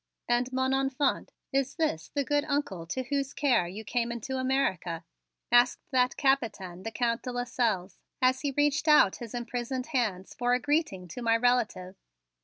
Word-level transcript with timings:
"And, 0.27 0.51
mon 0.51 0.73
enfant, 0.73 1.31
is 1.53 1.75
this 1.75 2.09
the 2.15 2.23
good 2.23 2.43
Uncle 2.45 2.87
to 2.87 3.03
whose 3.03 3.35
care 3.35 3.67
you 3.67 3.83
came 3.83 4.11
into 4.11 4.37
America?" 4.37 5.03
asked 5.51 5.91
that 5.91 6.17
Capitaine, 6.17 6.81
the 6.81 6.89
Count 6.91 7.21
de 7.21 7.31
Lasselles, 7.31 7.99
as 8.19 8.41
he 8.41 8.49
reached 8.49 8.87
out 8.87 9.17
his 9.17 9.35
imprisoned 9.35 9.85
hands 9.93 10.33
for 10.33 10.55
a 10.55 10.59
greeting 10.59 11.07
to 11.09 11.21
my 11.21 11.37
relative. 11.37 11.97